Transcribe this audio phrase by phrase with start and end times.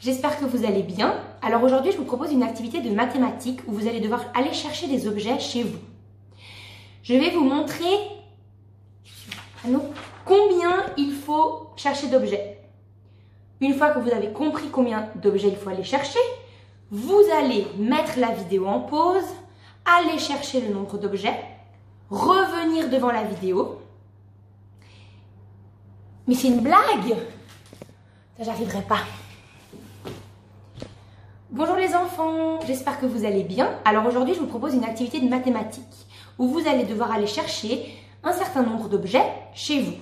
[0.00, 1.14] j'espère que vous allez bien.
[1.42, 4.86] Alors aujourd'hui je vous propose une activité de mathématiques où vous allez devoir aller chercher
[4.86, 5.78] des objets chez vous.
[7.02, 7.84] Je vais vous montrer
[10.24, 12.58] combien il faut chercher d'objets.
[13.60, 16.18] Une fois que vous avez compris combien d'objets il faut aller chercher,
[16.90, 19.24] vous allez mettre la vidéo en pause,
[19.84, 21.38] aller chercher le nombre d'objets,
[22.10, 23.80] revenir devant la vidéo.
[26.26, 27.16] Mais c'est une blague
[28.40, 29.00] j'arriverai pas.
[31.50, 33.70] Bonjour les enfants, j'espère que vous allez bien.
[33.84, 36.06] Alors aujourd'hui, je vous propose une activité de mathématiques
[36.38, 39.24] où vous allez devoir aller chercher un certain nombre d'objets
[39.54, 39.94] chez vous.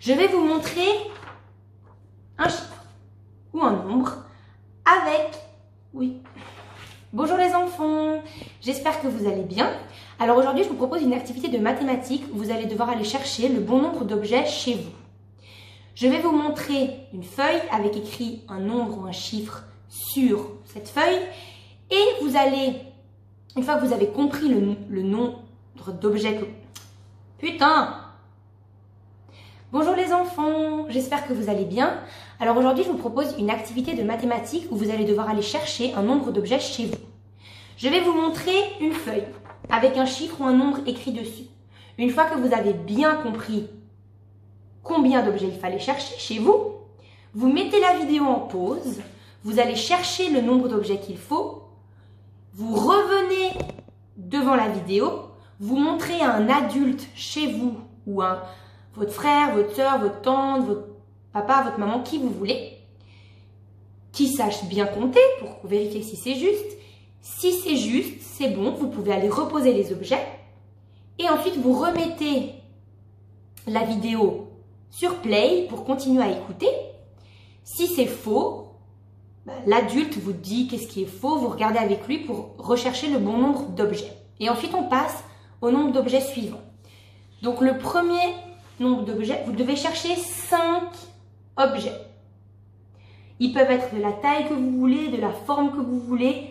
[0.00, 0.86] Je vais vous montrer
[2.38, 2.84] un chiffre
[3.52, 4.24] ou un nombre
[4.84, 5.38] avec...
[5.92, 6.20] Oui.
[7.12, 8.22] Bonjour les enfants,
[8.60, 9.70] j'espère que vous allez bien.
[10.18, 13.48] Alors aujourd'hui, je vous propose une activité de mathématiques où vous allez devoir aller chercher
[13.48, 15.03] le bon nombre d'objets chez vous.
[15.94, 20.88] Je vais vous montrer une feuille avec écrit un nombre ou un chiffre sur cette
[20.88, 21.20] feuille
[21.88, 22.80] et vous allez,
[23.56, 25.44] une fois que vous avez compris le, nombre
[26.00, 26.46] d'objets que...
[27.38, 27.94] Putain
[29.70, 32.00] Bonjour les enfants, j'espère que vous allez bien.
[32.40, 35.94] Alors aujourd'hui, je vous propose une activité de mathématiques où vous allez devoir aller chercher
[35.94, 36.98] un nombre d'objets chez vous.
[37.76, 39.26] Je vais vous montrer une feuille
[39.70, 41.44] avec un chiffre ou un nombre écrit dessus.
[41.98, 43.68] Une fois que vous avez bien compris
[44.84, 46.74] combien d'objets il fallait chercher chez vous,
[47.34, 49.00] vous mettez la vidéo en pause,
[49.42, 51.64] vous allez chercher le nombre d'objets qu'il faut,
[52.52, 53.58] vous revenez
[54.16, 58.40] devant la vidéo, vous montrez à un adulte chez vous ou un
[58.94, 60.86] votre frère, votre soeur, votre tante, votre
[61.32, 62.78] papa, votre maman, qui vous voulez,
[64.12, 66.78] qui sache bien compter pour vérifier si c'est juste.
[67.20, 70.24] Si c'est juste, c'est bon, vous pouvez aller reposer les objets
[71.18, 72.52] et ensuite vous remettez
[73.66, 74.43] la vidéo
[74.94, 76.68] sur play pour continuer à écouter.
[77.64, 78.68] Si c'est faux,
[79.44, 83.18] bah, l'adulte vous dit qu'est-ce qui est faux, vous regardez avec lui pour rechercher le
[83.18, 84.16] bon nombre d'objets.
[84.38, 85.24] Et ensuite on passe
[85.60, 86.62] au nombre d'objets suivants.
[87.42, 88.22] Donc le premier
[88.78, 90.82] nombre d'objets, vous devez chercher 5
[91.56, 92.00] objets.
[93.40, 96.50] Ils peuvent être de la taille que vous voulez, de la forme que vous voulez.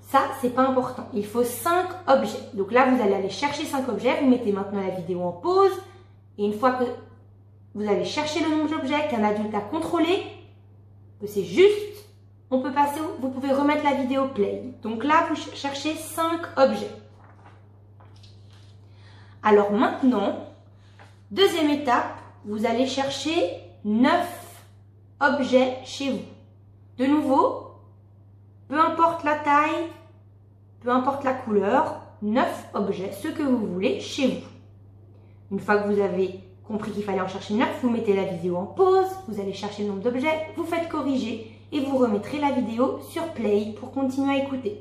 [0.00, 1.06] Ça, c'est pas important.
[1.12, 2.38] Il faut 5 objets.
[2.54, 4.20] Donc là, vous allez aller chercher 5 objets.
[4.22, 5.72] Vous mettez maintenant la vidéo en pause.
[6.38, 6.84] Et une fois que
[7.74, 10.22] vous allez chercher le nombre d'objets qu'un adulte a contrôlé,
[11.20, 12.06] que c'est juste,
[12.50, 14.62] on peut passer, vous pouvez remettre la vidéo play.
[14.82, 16.90] Donc là, vous cherchez 5 objets.
[19.42, 20.54] Alors maintenant,
[21.34, 24.24] Deuxième étape, vous allez chercher 9
[25.18, 26.22] objets chez vous.
[26.96, 27.72] De nouveau,
[28.68, 29.88] peu importe la taille,
[30.80, 34.53] peu importe la couleur, 9 objets, ce que vous voulez chez vous.
[35.50, 38.56] Une fois que vous avez compris qu'il fallait en chercher 9, vous mettez la vidéo
[38.56, 42.52] en pause, vous allez chercher le nombre d'objets, vous faites corriger et vous remettrez la
[42.52, 44.80] vidéo sur play pour continuer à écouter.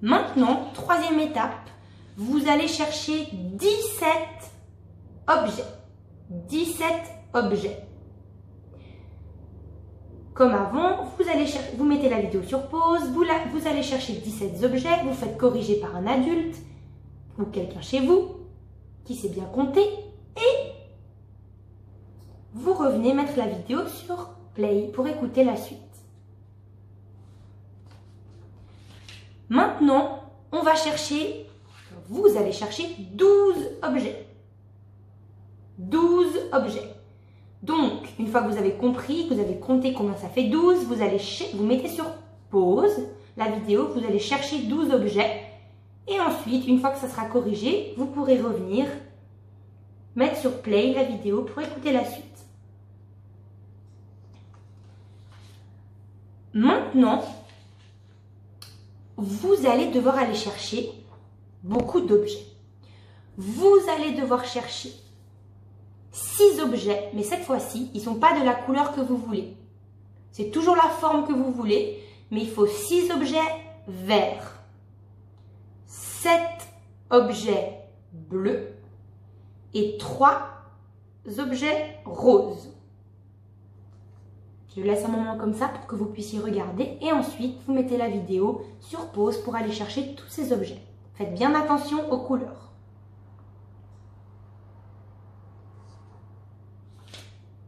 [0.00, 1.70] Maintenant, troisième étape,
[2.16, 4.12] vous allez chercher 17
[5.26, 5.64] objets.
[6.30, 6.86] 17
[7.34, 7.84] objets.
[10.34, 11.46] Comme avant, vous, allez
[11.76, 15.80] vous mettez la vidéo sur pause, vous, vous allez chercher 17 objets, vous faites corriger
[15.80, 16.56] par un adulte
[17.38, 18.36] ou quelqu'un chez vous
[19.04, 19.84] qui sait bien compter
[20.36, 20.72] et
[22.54, 25.78] vous revenez mettre la vidéo sur play pour écouter la suite.
[29.48, 31.48] Maintenant, on va chercher
[32.08, 34.26] vous allez chercher 12 objets.
[35.78, 36.94] 12 objets.
[37.62, 40.84] Donc, une fois que vous avez compris, que vous avez compté combien ça fait 12,
[40.84, 41.20] vous, allez
[41.54, 42.06] vous mettez sur
[42.50, 43.06] pause
[43.36, 45.47] la vidéo, vous allez chercher 12 objets.
[46.08, 48.86] Et ensuite, une fois que ça sera corrigé, vous pourrez revenir,
[50.16, 52.24] mettre sur play la vidéo pour écouter la suite.
[56.54, 57.22] Maintenant,
[59.16, 60.90] vous allez devoir aller chercher
[61.62, 62.46] beaucoup d'objets.
[63.36, 64.90] Vous allez devoir chercher
[66.10, 69.56] six objets, mais cette fois-ci, ils ne sont pas de la couleur que vous voulez.
[70.32, 73.38] C'est toujours la forme que vous voulez, mais il faut six objets
[73.86, 74.57] verts,
[76.22, 76.68] sept
[77.10, 77.78] objets
[78.12, 78.74] bleus
[79.72, 80.48] et trois
[81.38, 82.74] objets roses.
[84.74, 87.96] Je laisse un moment comme ça pour que vous puissiez regarder et ensuite vous mettez
[87.96, 90.82] la vidéo sur pause pour aller chercher tous ces objets.
[91.14, 92.72] Faites bien attention aux couleurs.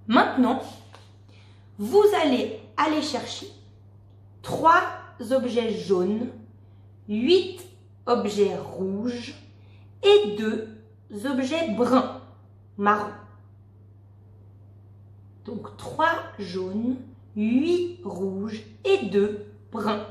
[0.08, 0.60] Maintenant,
[1.78, 3.46] vous allez aller chercher
[4.42, 4.82] trois
[5.30, 6.30] objets jaunes,
[7.08, 7.69] huit
[8.06, 9.34] objets rouges
[10.02, 10.68] et deux
[11.26, 12.20] objets bruns,
[12.78, 13.12] marrons.
[15.44, 16.06] Donc 3
[16.38, 16.96] jaunes,
[17.36, 20.06] 8 rouges et 2 bruns.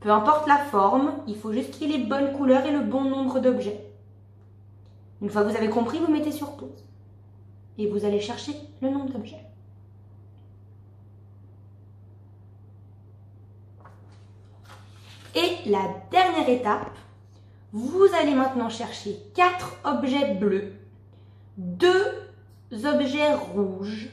[0.00, 2.82] Peu importe la forme, il faut juste qu'il y ait les bonnes couleurs et le
[2.82, 3.90] bon nombre d'objets.
[5.22, 6.84] Une fois que vous avez compris, vous mettez sur pause.
[7.78, 8.52] Et vous allez chercher
[8.82, 9.44] le nombre d'objets.
[15.34, 16.96] Et la dernière étape,
[17.72, 20.74] vous allez maintenant chercher 4 objets bleus,
[21.58, 21.90] 2
[22.72, 24.10] objets rouges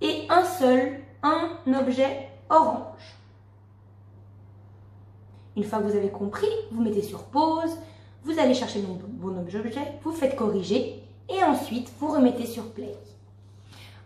[0.00, 3.16] et un seul, un objet orange.
[5.56, 7.78] Une fois que vous avez compris, vous mettez sur pause,
[8.24, 9.62] vous allez chercher le bon objet,
[10.02, 12.94] vous faites corriger et ensuite vous remettez sur play.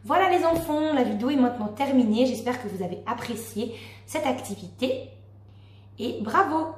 [0.05, 2.27] Voilà les enfants, la vidéo est maintenant terminée.
[2.27, 3.75] J'espère que vous avez apprécié
[4.07, 5.11] cette activité
[6.00, 6.75] et bravo